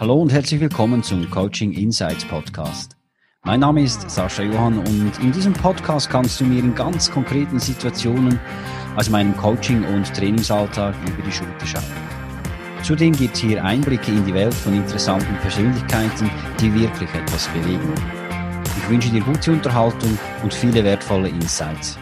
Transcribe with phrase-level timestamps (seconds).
[0.00, 2.96] Hallo und herzlich willkommen zum Coaching Insights Podcast.
[3.44, 7.58] Mein Name ist Sascha Johann und in diesem Podcast kannst du mir in ganz konkreten
[7.58, 8.40] Situationen
[8.96, 11.84] aus meinem Coaching- und Trainingsalltag über die Schulter schauen.
[12.82, 17.92] Zudem gibt es hier Einblicke in die Welt von interessanten Persönlichkeiten, die wirklich etwas bewegen.
[18.78, 21.98] Ich wünsche dir gute Unterhaltung und viele wertvolle Insights.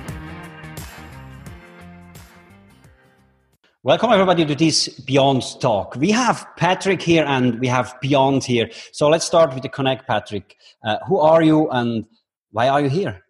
[3.88, 5.96] Welcome everybody to this Beyond talk.
[5.96, 8.69] We have Patrick here and we have Beyond here.
[8.92, 10.59] So let's start with the connect, Patrick.
[10.84, 12.05] Uh, who are you and
[12.51, 13.24] why are you here?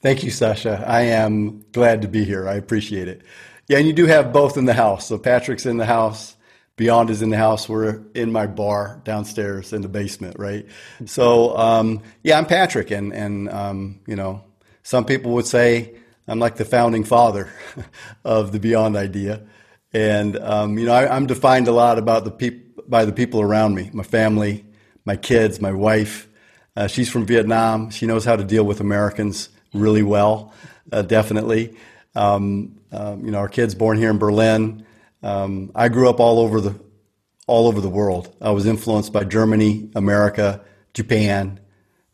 [0.00, 0.82] Thank you, Sasha.
[0.88, 2.48] I am glad to be here.
[2.48, 3.20] I appreciate it.
[3.66, 5.08] Yeah, and you do have both in the house.
[5.08, 6.34] So Patrick's in the house,
[6.76, 7.68] Beyond is in the house.
[7.68, 10.64] We're in my bar downstairs in the basement, right?
[11.04, 14.42] So um, yeah, I'm Patrick, and and um, you know,
[14.84, 15.96] some people would say
[16.28, 17.50] I'm like the founding father
[18.24, 19.42] of the Beyond idea.
[19.92, 23.40] And, um, you know, I, am defined a lot about the peop- by the people
[23.40, 24.66] around me, my family,
[25.04, 26.28] my kids, my wife.
[26.76, 27.90] Uh, she's from Vietnam.
[27.90, 30.52] She knows how to deal with Americans really well,
[30.92, 31.74] uh, definitely.
[32.14, 34.86] Um, um, you know, our kids born here in Berlin.
[35.22, 36.78] Um, I grew up all over the
[37.46, 38.34] all over the world.
[38.40, 40.60] I was influenced by Germany, America,
[40.92, 41.58] Japan,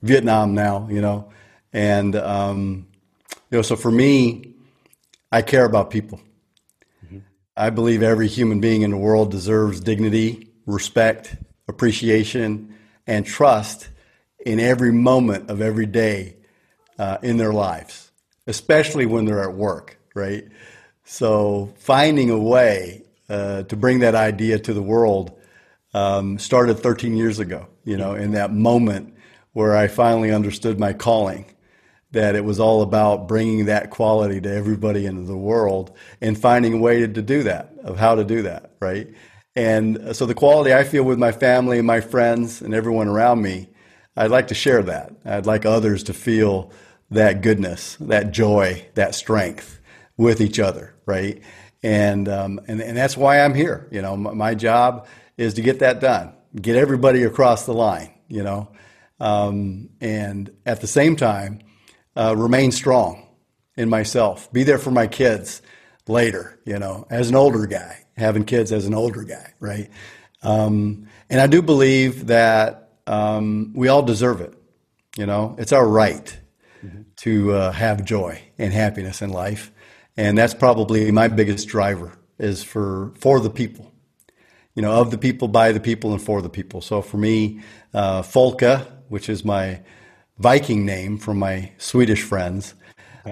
[0.03, 1.33] Vietnam now, you know,
[1.73, 2.87] and um,
[3.55, 4.53] you know, so for me,
[5.31, 6.21] I care about people.
[7.07, 7.19] Mm-hmm.
[7.57, 11.37] I believe every human being in the world deserves dignity, respect,
[11.69, 12.75] appreciation,
[13.07, 13.91] and trust
[14.45, 16.35] in every moment of every day
[16.99, 18.11] uh, in their lives,
[18.49, 20.49] especially when they're at work, right?
[21.05, 25.31] So finding a way uh, to bring that idea to the world
[25.93, 29.15] um, started 13 years ago, you know, in that moment
[29.53, 31.54] where I finally understood my calling
[32.15, 36.75] that it was all about bringing that quality to everybody in the world and finding
[36.75, 39.09] a way to, do that, of how to do that, right?
[39.55, 43.43] And so the quality I feel with my family and my friends and everyone around
[43.43, 43.69] me,
[44.17, 45.13] I'd like to share that.
[45.25, 46.73] I'd like others to feel
[47.11, 49.81] that goodness, that joy, that strength
[50.17, 51.43] with each other, right?
[51.83, 53.89] And, um, and, and that's why I'm here.
[53.91, 58.11] You know, my, my, job is to get that done, get everybody across the line,
[58.29, 58.71] you know.
[59.21, 61.61] Um, and at the same time,
[62.17, 63.27] uh, remain strong
[63.77, 65.63] in myself, be there for my kids
[66.07, 69.91] later, you know, as an older guy, having kids as an older guy, right?
[70.43, 74.55] Um, and I do believe that um, we all deserve it.
[75.17, 76.39] You know, it's our right
[76.85, 77.03] mm-hmm.
[77.17, 79.71] to uh, have joy and happiness in life,
[80.17, 83.93] and that's probably my biggest driver is for for the people.
[84.75, 86.81] You know, of the people, by the people, and for the people.
[86.81, 87.61] So for me,
[87.93, 89.81] uh, Folke, which is my
[90.39, 92.75] Viking name from my Swedish friends,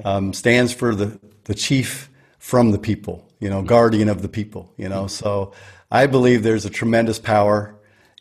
[0.05, 2.09] um, stands for the, the chief
[2.39, 5.07] from the people, you know, guardian of the people, you know.
[5.07, 5.53] So
[5.91, 7.75] I believe there's a tremendous power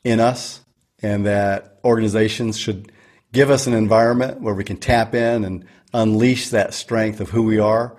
[0.03, 0.61] in us
[1.01, 2.91] and that organizations should
[3.31, 7.43] give us an environment where we can tap in and unleash that strength of who
[7.43, 7.95] we are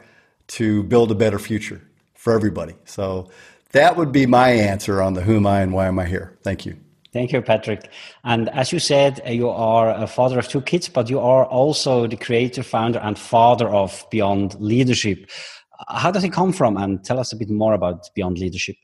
[0.47, 1.83] to build a better future
[2.15, 2.75] for everybody.
[2.85, 3.31] So
[3.73, 6.37] that would be my answer on the who am I and why am I here.
[6.43, 6.77] Thank you.
[7.13, 7.91] Thank you, Patrick.
[8.25, 11.45] And as you said, uh, you are a father of two kids, but you are
[11.45, 15.31] also the creator, founder, and father of Beyond Leadership.
[15.89, 16.79] How does it come from?
[16.79, 18.77] And tell us a bit more about Beyond Leadership.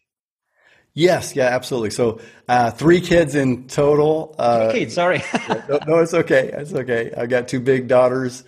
[0.92, 1.90] Yes, yeah, absolutely.
[1.90, 4.34] So, uh, three kids in total.
[4.38, 5.22] Uh, three kids, sorry.
[5.68, 6.50] no, no, it's okay.
[6.52, 7.12] It's okay.
[7.16, 8.44] I've got two big daughters,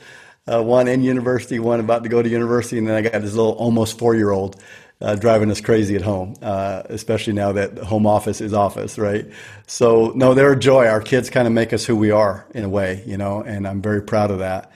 [0.46, 3.34] uh, one in university, one about to go to university, and then I got this
[3.34, 4.60] little almost four year old
[5.00, 9.26] uh, driving us crazy at home, uh, especially now that home office is office, right?
[9.66, 10.86] So, no, they're a joy.
[10.86, 13.66] Our kids kind of make us who we are in a way, you know, and
[13.66, 14.70] I'm very proud of that.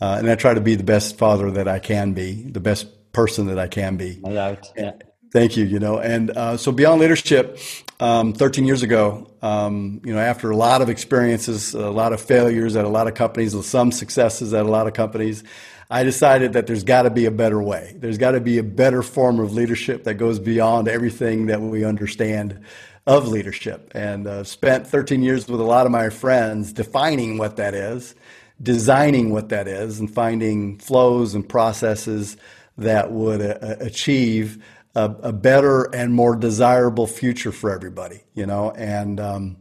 [0.00, 3.12] Uh, and I try to be the best father that I can be, the best
[3.12, 4.18] person that I can be.
[4.22, 4.70] No doubt.
[4.76, 4.92] Yeah.
[5.32, 5.64] Thank you.
[5.64, 7.58] You know, and uh, so beyond leadership,
[8.00, 12.20] um, 13 years ago, um, you know, after a lot of experiences, a lot of
[12.20, 15.44] failures at a lot of companies, some successes at a lot of companies,
[15.88, 17.94] I decided that there's got to be a better way.
[17.96, 21.84] There's got to be a better form of leadership that goes beyond everything that we
[21.84, 22.60] understand
[23.06, 23.92] of leadership.
[23.94, 28.16] And uh, spent 13 years with a lot of my friends defining what that is,
[28.60, 32.36] designing what that is, and finding flows and processes
[32.78, 34.62] that would uh, achieve
[34.96, 38.22] a, a, better and more desirable future for everybody.
[38.34, 39.56] You know, and um,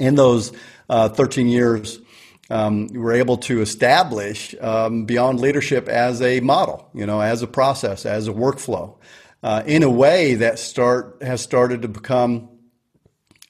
[0.00, 0.52] in those
[0.88, 2.00] uh, 13 years
[2.50, 7.46] um, we're able to establish um, beyond leadership as a model, you know, as a
[7.46, 8.96] process, as a workflow,
[9.42, 12.48] uh, in a way that start has started to become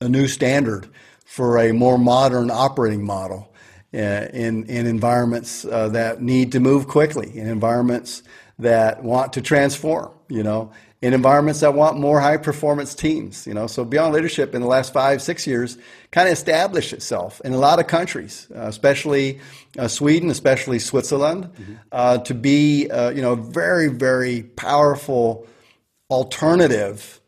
[0.01, 0.89] a new standard
[1.25, 3.55] for a more modern operating model
[3.95, 8.23] uh, in in environments uh, that need to move quickly, in environments
[8.59, 13.47] that want to transform, you know, in environments that want more high performance teams.
[13.47, 15.79] You know, so Beyond Leadership in the last five, six years
[16.11, 19.41] kind of established itself in a lot of countries, uh, especially
[19.79, 21.75] uh, Sweden, especially Switzerland, mm-hmm.
[21.93, 25.47] uh, to be, uh, you know, a very, very powerful
[26.11, 27.21] alternative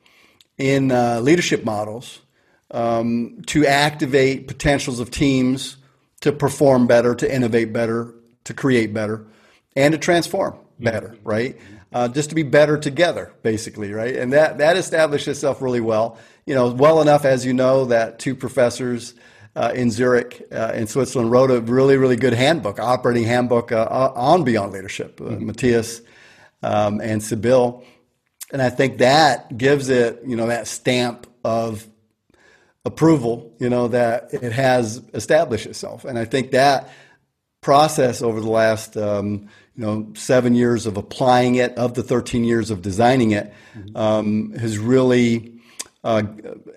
[0.59, 2.21] in uh, leadership models
[2.73, 5.77] um, to activate potentials of teams
[6.21, 8.15] to perform better, to innovate better,
[8.45, 9.27] to create better,
[9.77, 11.57] and to transform better, right?
[11.93, 14.17] Uh, just to be better together, basically, right?
[14.17, 16.19] And that that established itself really well.
[16.47, 19.15] You know, well enough, as you know, that two professors
[19.57, 24.13] uh, in Zurich, uh, in Switzerland, wrote a really, really good handbook, operating handbook uh,
[24.15, 25.21] on Beyond Leadership.
[25.21, 25.47] Uh, mm-hmm.
[25.47, 26.01] Matthias
[26.63, 27.85] um, and Sibyl,
[28.53, 31.87] and I think that gives it, you know, that stamp of
[32.85, 36.05] approval, you know, that it has established itself.
[36.05, 36.89] And I think that
[37.61, 42.45] process over the last, um, you know, seven years of applying it, of the 13
[42.45, 43.97] years of designing it, mm-hmm.
[43.97, 45.61] um, has really
[46.05, 46.23] uh,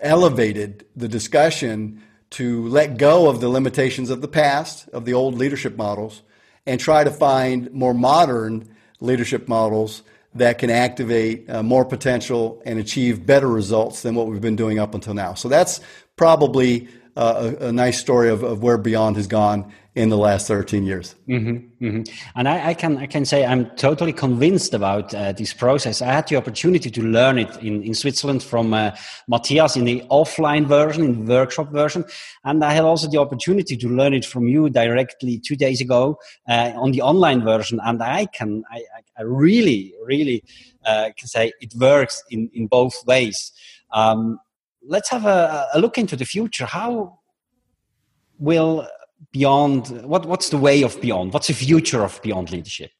[0.01, 2.01] elevated the discussion
[2.31, 6.23] to let go of the limitations of the past, of the old leadership models,
[6.65, 8.67] and try to find more modern
[8.99, 10.01] leadership models
[10.35, 14.79] that can activate uh, more potential and achieve better results than what we've been doing
[14.79, 15.35] up until now.
[15.35, 15.79] So that's
[16.15, 20.83] probably a, a, nice story of, of where Beyond has gone in the last 13
[20.83, 21.13] years.
[21.27, 22.01] Mm-hmm, mm-hmm.
[22.35, 26.01] And I, I, can I can say I'm totally convinced about uh, this process.
[26.01, 28.95] I had the opportunity to learn it in, in Switzerland from uh,
[29.27, 32.05] Matthias in the offline version, in workshop version,
[32.43, 36.17] and I had also the opportunity to learn it from you directly two days ago
[36.49, 37.79] uh, on the online version.
[37.83, 38.81] And I can I,
[39.17, 40.43] I really really
[40.83, 43.51] uh, can say it works in in both ways.
[43.91, 44.39] Um,
[44.85, 46.65] let's have a, a look into the future.
[46.65, 47.19] How
[48.39, 48.87] will
[49.31, 51.33] beyond what what's the way of beyond?
[51.33, 52.91] What's the future of beyond leadership?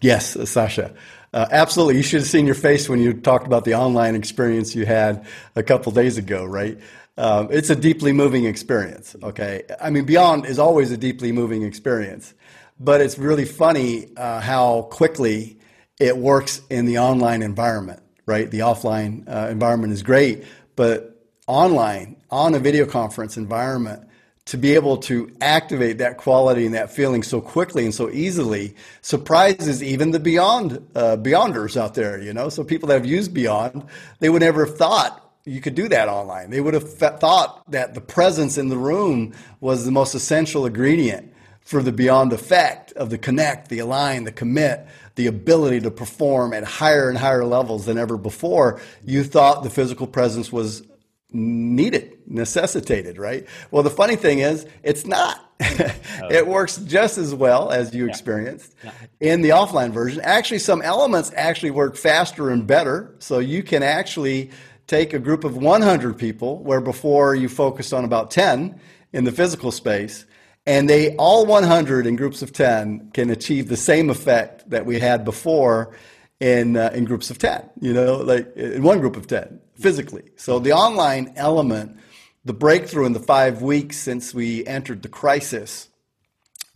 [0.00, 0.94] Yes sasha.
[1.32, 1.96] Uh, absolutely.
[1.96, 5.24] You should have seen your face when you talked about the online experience you had
[5.54, 6.78] a couple days ago right?
[7.16, 9.62] Um, it's a deeply moving experience okay?
[9.80, 12.34] I mean beyond is always a deeply moving experience
[12.78, 15.58] but it's really funny uh, how quickly
[15.98, 18.50] it works in the online environment right?
[18.50, 20.44] The offline uh, environment is great
[20.76, 24.06] but online on a video conference environment
[24.46, 28.74] to be able to activate that quality and that feeling so quickly and so easily
[29.00, 32.48] surprises even the beyond uh, beyonders out there you know?
[32.48, 33.84] So people that have used beyond
[34.18, 36.50] they would never have thought you could do that online.
[36.50, 41.32] They would have thought that the presence in the room was the most essential ingredient
[41.60, 44.86] for the beyond effect of the connect the align the commit
[45.20, 49.68] the ability to perform at higher and higher levels than ever before you thought the
[49.68, 50.82] physical presence was
[51.30, 53.46] needed, necessitated, right?
[53.70, 55.46] Well, the funny thing is, it's not.
[55.60, 58.10] it works just as well as you yeah.
[58.10, 58.92] experienced yeah.
[59.20, 60.22] in the offline version.
[60.24, 63.14] Actually, some elements actually work faster and better.
[63.18, 64.50] So you can actually
[64.86, 68.80] take a group of 100 people, where before you focused on about 10
[69.12, 70.24] in the physical space,
[70.70, 74.98] and they all 100 in groups of 10 can achieve the same effect that we
[74.98, 75.94] had before
[76.38, 80.24] in uh, in groups of 10 you know like in one group of 10 physically.
[80.36, 81.98] So the online element,
[82.44, 85.88] the breakthrough in the five weeks since we entered the crisis,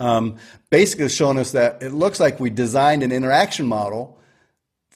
[0.00, 0.38] um,
[0.70, 4.18] basically has shown us that it looks like we designed an interaction model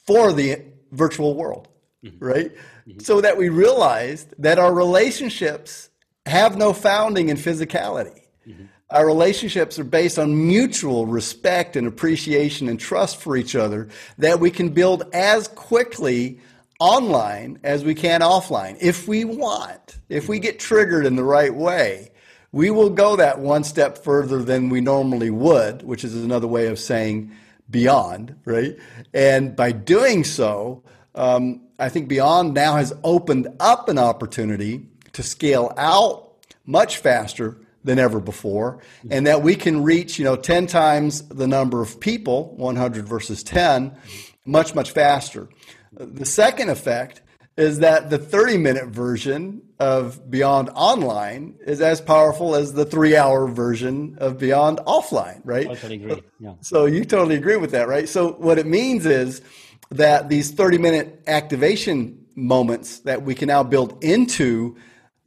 [0.07, 1.69] for the virtual world,
[2.03, 2.25] mm-hmm.
[2.25, 2.53] right?
[2.89, 3.01] Mm-hmm.
[3.01, 5.91] So that we realized that our relationships
[6.27, 8.23] have no founding in physicality.
[8.47, 8.65] Mm-hmm.
[8.91, 14.41] Our relationships are based on mutual respect and appreciation and trust for each other that
[14.41, 16.41] we can build as quickly
[16.81, 18.79] online as we can offline.
[18.81, 22.13] If we want, if we get triggered in the right way,
[22.53, 26.69] we will go that one step further than we normally would, which is another way
[26.69, 27.31] of saying
[27.69, 28.75] beyond, right?
[29.13, 30.83] And by doing so,
[31.15, 36.33] um, I think Beyond now has opened up an opportunity to scale out
[36.65, 41.47] much faster than ever before, and that we can reach, you know, 10 times the
[41.47, 43.97] number of people, 100 versus 10,
[44.45, 45.49] much, much faster.
[45.93, 47.23] The second effect
[47.57, 53.17] is that the 30 minute version of Beyond Online is as powerful as the three
[53.17, 55.67] hour version of Beyond Offline, right?
[55.67, 56.23] I totally agree.
[56.39, 56.55] Yeah.
[56.61, 58.09] So you totally agree with that, right?
[58.09, 59.43] So what it means is
[59.91, 64.77] that these 30 minute activation moments that we can now build into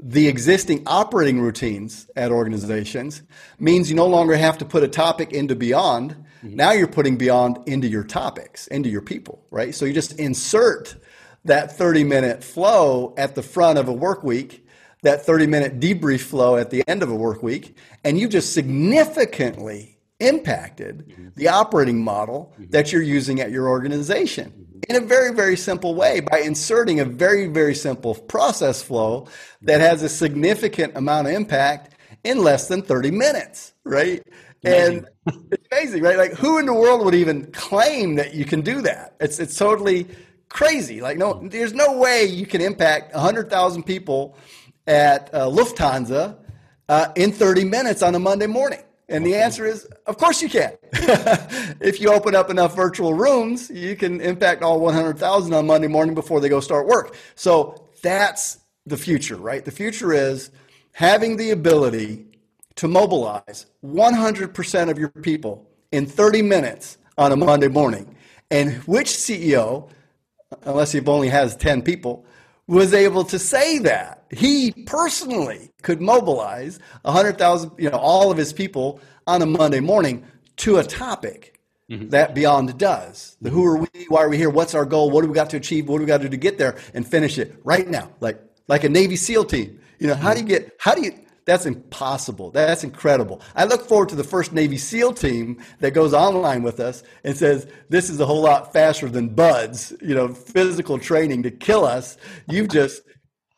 [0.02, 3.22] the existing operating routines at organizations
[3.60, 6.56] means you no longer have to put a topic into Beyond Mm-hmm.
[6.56, 9.76] Now you're putting beyond into your topics, into your people, right?
[9.76, 10.96] So you just insert
[11.46, 14.66] that 30 minute flow at the front of a work week,
[15.04, 18.54] that 30 minute debrief flow at the end of a work week, and you just
[18.54, 21.28] significantly impacted mm-hmm.
[21.36, 22.70] the operating model mm-hmm.
[22.70, 24.80] that you're using at your organization mm-hmm.
[24.90, 29.28] in a very, very simple way by inserting a very, very simple process flow
[29.62, 34.24] that has a significant amount of impact in less than 30 minutes, right?
[34.64, 35.06] Amazing.
[35.26, 36.18] And it's amazing, right?
[36.18, 39.16] Like who in the world would even claim that you can do that?
[39.20, 40.08] It's, it's totally
[40.50, 41.02] crazy.
[41.02, 44.38] Like no, there's no way you can impact 100,000 people
[44.88, 46.38] at uh, Lufthansa
[46.90, 48.82] uh, in 30 minutes on a Monday morning.
[49.12, 50.72] And the answer is, of course you can.
[51.82, 56.16] if you open up enough virtual rooms, you can impact all 100,000 on Monday morning
[56.16, 57.16] before they go start work.
[57.36, 59.66] So that's the future, right?
[59.66, 60.50] The future is
[60.94, 62.26] having the ability
[62.76, 68.16] to mobilize 100% of your people in 30 minutes on a Monday morning.
[68.50, 69.90] And which CEO,
[70.64, 72.26] unless he only has 10 people,
[72.72, 78.54] was able to say that he personally could mobilize 100,000, you know, all of his
[78.54, 80.26] people on a Monday morning
[80.58, 81.60] to a topic
[81.90, 82.10] mm-hmm.
[82.10, 83.38] that Beyond does.
[83.42, 85.50] The who are we, why are we here, what's our goal, what do we got
[85.50, 87.88] to achieve, what do we got to do to get there, and finish it right
[87.88, 89.80] now, like like a Navy SEAL team.
[90.00, 91.12] You know, how do you get, how do you,
[91.52, 92.50] that's impossible.
[92.52, 93.42] That's incredible.
[93.58, 97.36] I look forward to the first Navy SEAL team that goes online with us and
[97.36, 101.84] says, This is a whole lot faster than BUD/S, you know, physical training to kill
[101.84, 102.16] us.
[102.48, 103.02] You've just,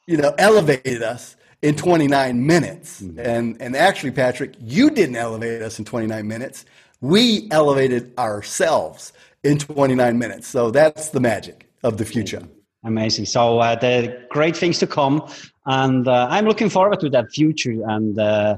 [0.07, 2.99] you know, elevated us in 29 minutes.
[2.99, 3.19] Mm-hmm.
[3.19, 6.65] And, and actually, Patrick, you didn't elevate us in 29 minutes.
[6.99, 10.47] We elevated ourselves in 29 minutes.
[10.47, 12.41] So that's the magic of the future.
[12.85, 13.25] Amazing.
[13.25, 15.25] So uh, the great things to come,
[15.65, 18.57] and uh, I'm looking forward to that future, and uh,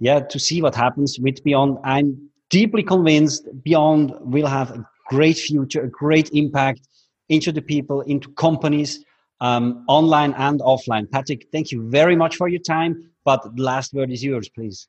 [0.00, 1.78] yeah, to see what happens with Beyond.
[1.84, 6.80] I'm deeply convinced Beyond will have a great future, a great impact
[7.28, 9.04] into the people, into companies,
[9.40, 11.08] um, online and offline.
[11.08, 13.10] Patrick, thank you very much for your time.
[13.24, 14.88] But the last word is yours, please.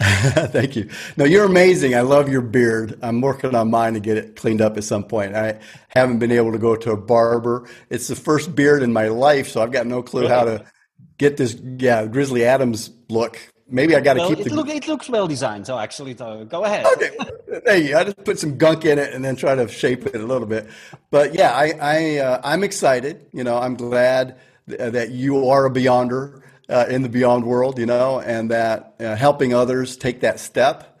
[0.50, 0.88] Thank you.
[1.18, 1.94] No, you're amazing.
[1.94, 2.98] I love your beard.
[3.02, 5.34] I'm working on mine to get it cleaned up at some point.
[5.34, 7.68] I haven't been able to go to a barber.
[7.90, 10.64] It's the first beard in my life, so I've got no clue how to
[11.18, 11.54] get this.
[11.54, 13.38] Yeah, Grizzly Adams look.
[13.68, 14.54] Maybe I got to well, keep it the.
[14.54, 15.66] Look, it looks well designed.
[15.66, 16.86] So actually, go ahead.
[16.86, 17.10] Okay,
[17.66, 17.96] thank you.
[17.96, 20.46] I just put some gunk in it and then try to shape it a little
[20.46, 20.66] bit.
[21.10, 23.26] But yeah, I, I uh, I'm excited.
[23.34, 26.40] You know, I'm glad that you are a Beyonder
[26.70, 31.00] uh, in the beyond world, you know, and that uh, helping others take that step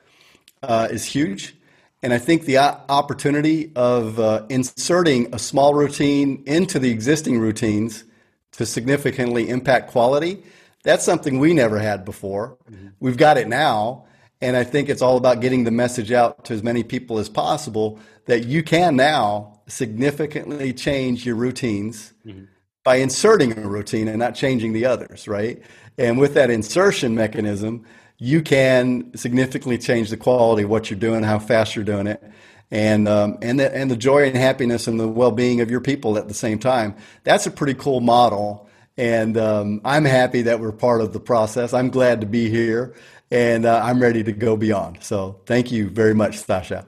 [0.62, 1.56] uh, is huge.
[2.02, 8.04] And I think the opportunity of uh, inserting a small routine into the existing routines
[8.52, 10.42] to significantly impact quality,
[10.82, 12.56] that's something we never had before.
[12.70, 12.88] Mm-hmm.
[13.00, 14.06] We've got it now.
[14.42, 17.28] And I think it's all about getting the message out to as many people as
[17.28, 22.14] possible that you can now significantly change your routines.
[22.26, 22.44] Mm-hmm
[22.84, 25.62] by inserting a routine and not changing the others, right?
[25.98, 27.84] And with that insertion mechanism,
[28.18, 32.22] you can significantly change the quality of what you're doing, how fast you're doing it,
[32.70, 36.16] and um, and the, and the joy and happiness and the well-being of your people
[36.18, 36.94] at the same time.
[37.24, 41.72] That's a pretty cool model, and um, I'm happy that we're part of the process.
[41.72, 42.94] I'm glad to be here,
[43.30, 44.98] and uh, I'm ready to go beyond.
[45.02, 46.86] So thank you very much, Sasha.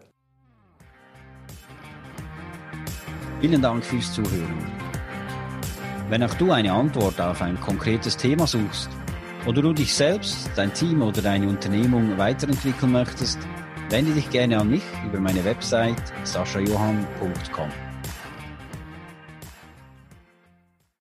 [3.41, 4.82] Vielen Dank fürs Zuhören.
[6.09, 8.91] Wenn auch du eine Antwort auf ein konkretes Thema suchst
[9.47, 13.39] oder du dich selbst, dein Team oder deine Unternehmung weiterentwickeln möchtest,
[13.91, 17.71] wende dich gerne an mich über meine Website saschajohann.com.